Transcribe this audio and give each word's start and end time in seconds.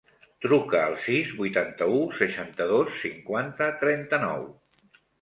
Truca 0.45 0.79
al 0.85 0.95
sis, 1.03 1.33
vuitanta-u, 1.41 2.01
seixanta-dos, 2.23 2.99
cinquanta, 3.05 3.71
trenta-nou. 3.87 4.53